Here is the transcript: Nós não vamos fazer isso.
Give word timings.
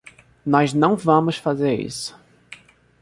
Nós 0.43 0.73
não 0.73 0.95
vamos 0.95 1.37
fazer 1.37 1.79
isso. 1.79 2.17